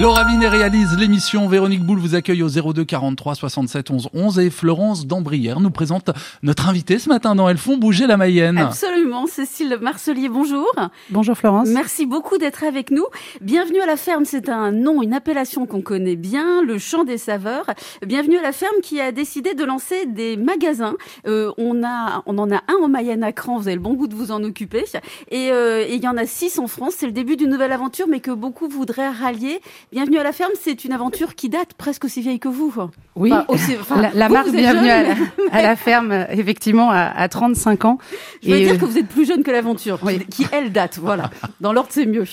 [0.00, 1.48] Laura Vinet réalise l'émission.
[1.48, 6.10] Véronique Boule vous accueille au 02 43 67 11 11 et Florence Dambrière nous présente
[6.42, 8.58] notre invité ce matin dans Elles font bouger la Mayenne.
[8.58, 9.26] Absolument.
[9.26, 10.70] Cécile Marcelier, bonjour.
[11.08, 11.68] Bonjour Florence.
[11.68, 13.06] Merci beaucoup d'être avec nous.
[13.40, 14.26] Bienvenue à la ferme.
[14.26, 17.66] C'est un nom, une appellation qu'on connaît bien, le champ des saveurs.
[18.04, 20.96] Bienvenue à la ferme qui a décidé de lancer des magasins.
[21.26, 23.58] Euh, on a, on en a un en Mayenne à Cran.
[23.58, 24.84] Vous avez le bon goût de vous en occuper.
[25.30, 26.96] Et, euh, et il y en a six en France.
[26.98, 29.62] C'est le début d'une nouvelle aventure, mais que beaucoup voudraient rallier.
[29.92, 32.74] Bienvenue à la ferme, c'est une aventure qui date presque aussi vieille que vous.
[33.14, 35.14] Oui, Enfin, aussi- enfin, la, la vous, marque vous Bienvenue à la,
[35.52, 37.98] à la ferme, effectivement, à, à 35 ans.
[38.42, 40.18] Je veux Et, dire euh, que vous êtes plus jeune que l'aventure, Oui.
[40.28, 41.30] qui elle date, voilà.
[41.60, 42.24] Dans l'ordre, c'est mieux.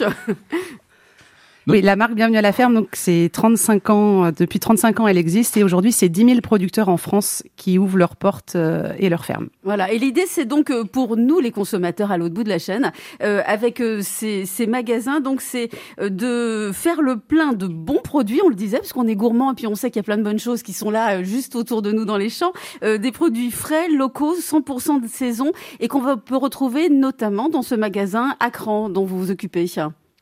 [1.66, 5.08] Oui, la marque Bienvenue à la ferme, donc c'est 35 ans, euh, depuis 35 ans
[5.08, 8.92] elle existe et aujourd'hui c'est 10 000 producteurs en France qui ouvrent leurs portes euh,
[9.00, 9.48] et leurs fermes.
[9.64, 9.90] Voilà.
[9.94, 12.92] Et l'idée, c'est donc euh, pour nous, les consommateurs, à l'autre bout de la chaîne,
[13.22, 15.70] euh, avec ces, ces magasins, donc c'est
[16.02, 19.56] de faire le plein de bons produits, on le disait, parce qu'on est gourmand et
[19.56, 21.82] puis on sait qu'il y a plein de bonnes choses qui sont là, juste autour
[21.82, 22.52] de nous dans les champs,
[22.82, 28.36] des produits frais, locaux, 100% de saison, et qu'on peut retrouver notamment dans ce magasin
[28.42, 29.68] à Cran dont vous vous occupez.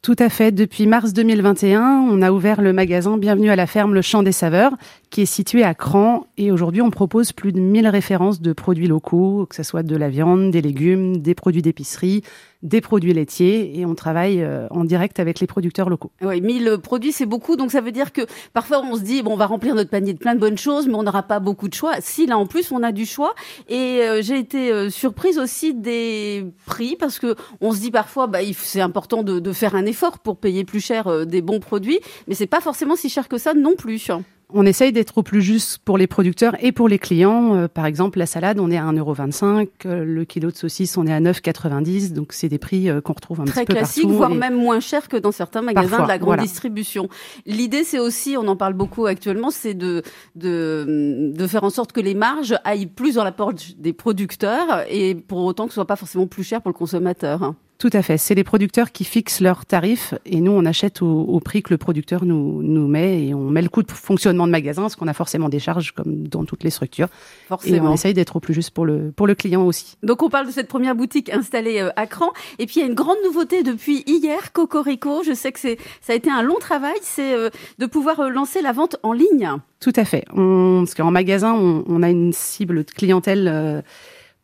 [0.02, 0.52] Tout à fait.
[0.52, 4.31] Depuis mars 2021, on a ouvert le magasin Bienvenue à la ferme, le champ des
[4.31, 4.71] saveurs,
[5.11, 6.25] qui est situé à Cran.
[6.37, 9.95] Et aujourd'hui, on propose plus de 1000 références de produits locaux, que ce soit de
[9.95, 12.23] la viande, des légumes, des produits d'épicerie,
[12.63, 13.77] des produits laitiers.
[13.77, 16.11] Et on travaille euh, en direct avec les producteurs locaux.
[16.21, 17.57] Oui, 1000 produits, c'est beaucoup.
[17.57, 18.21] Donc, ça veut dire que
[18.53, 20.87] parfois, on se dit, bon, on va remplir notre panier de plein de bonnes choses,
[20.87, 21.95] mais on n'aura pas beaucoup de choix.
[21.99, 23.35] Si, là, en plus, on a du choix.
[23.67, 28.27] Et euh, j'ai été euh, surprise aussi des prix, parce que on se dit parfois,
[28.27, 31.99] bah, c'est important de, faire un effort pour payer plus cher euh, des bons produits,
[32.27, 34.09] mais c'est pas forcément si cher que ça non plus.
[34.53, 37.55] On essaye d'être au plus juste pour les producteurs et pour les clients.
[37.55, 39.67] Euh, par exemple, la salade, on est à 1,25€.
[39.85, 42.11] euh, Le kilo de saucisse, on est à 9,90€.
[42.13, 44.17] Donc, c'est des prix euh, qu'on retrouve un Très petit peu classique, partout.
[44.17, 46.44] voire Et- même moins cher que dans certains magasins Parfois, de la grande voilà.
[46.44, 47.07] distribution.
[47.45, 50.02] L'idée, c'est aussi, on en parle beaucoup actuellement, c'est de,
[50.35, 54.83] de, de faire en sorte que les marges aillent plus dans la porte des producteurs
[54.89, 57.53] et pour autant que ce soit pas forcément plus cher pour le consommateur.
[57.81, 58.19] Tout à fait.
[58.19, 61.74] C'est les producteurs qui fixent leurs tarifs et nous, on achète au, au prix que
[61.74, 64.96] le producteur nous, nous met et on met le coût de fonctionnement de magasin parce
[64.96, 67.08] qu'on a forcément des charges comme dans toutes les structures.
[67.08, 67.94] Et on Forcément.
[67.96, 69.97] essaye d'être au plus juste pour le, pour le client aussi.
[70.03, 72.30] Donc on parle de cette première boutique installée euh, à Cran.
[72.59, 75.24] Et puis il y a une grande nouveauté depuis hier, Cocorico.
[75.25, 77.50] Je sais que c'est ça a été un long travail, c'est euh,
[77.80, 79.50] de pouvoir euh, lancer la vente en ligne.
[79.80, 80.24] Tout à fait.
[80.36, 83.81] On, parce qu'en magasin, on, on a une cible de clientèle euh,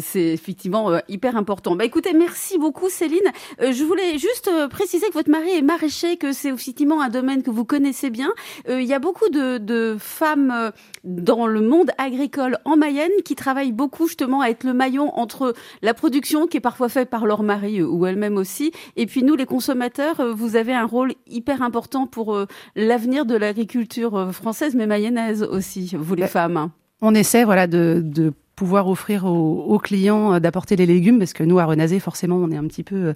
[0.00, 1.76] c'est effectivement hyper important.
[1.76, 3.28] Bah écoutez, merci beaucoup Céline.
[3.60, 7.50] Je voulais juste préciser que votre mari est maraîcher, que c'est effectivement un domaine que
[7.50, 8.30] vous connaissez bien.
[8.68, 10.72] Il y a beaucoup de, de femmes
[11.04, 15.54] dans le monde agricole en Mayenne qui travaillent beaucoup justement à être le maillon entre
[15.82, 19.36] la production qui est parfois faite par leur mari ou elle-même aussi, et puis nous
[19.36, 22.38] les consommateurs, vous avez un rôle hyper important pour
[22.74, 26.70] l'avenir de l'agriculture française mais mayonnaise aussi, vous les Bah, femmes.
[27.02, 31.32] On essaie voilà, de, de pouvoir offrir aux, aux clients euh, d'apporter les légumes parce
[31.34, 33.12] que nous, à Renazé, forcément, on est un petit peu euh,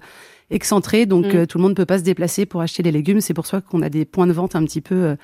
[0.51, 1.05] excentré.
[1.05, 1.37] Donc, Mm.
[1.37, 3.21] euh, tout le monde ne peut pas se déplacer pour acheter les légumes.
[3.21, 5.15] C'est pour ça qu'on a des points de vente un petit peu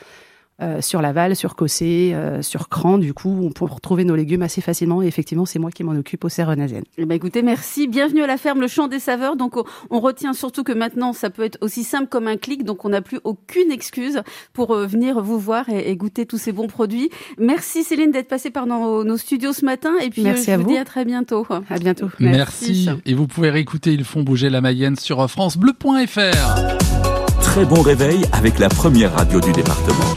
[0.61, 2.97] euh, sur Laval, sur Cossé, euh, sur Cran.
[2.97, 5.01] Du coup, on peut retrouver nos légumes assez facilement.
[5.01, 6.83] Et effectivement, c'est moi qui m'en occupe au Serre Renazienne.
[6.97, 7.87] Eh ben écoutez, merci.
[7.87, 9.35] Bienvenue à la ferme Le Champ des Saveurs.
[9.35, 12.63] Donc on, on retient surtout que maintenant ça peut être aussi simple comme un clic,
[12.63, 14.21] donc on n'a plus aucune excuse
[14.53, 17.09] pour euh, venir vous voir et, et goûter tous ces bons produits.
[17.37, 20.51] Merci Céline d'être passée par nos, nos studios ce matin et puis Merci euh, je
[20.51, 20.69] à vous vous.
[20.71, 21.45] dis à très bientôt.
[21.69, 22.07] À bientôt.
[22.19, 22.89] Merci.
[23.05, 27.41] Et vous pouvez réécouter Ils font bouger la Mayenne sur francebleu.fr.
[27.41, 30.15] Très bon réveil avec la première radio du département.